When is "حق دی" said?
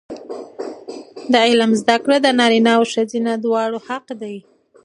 3.87-4.37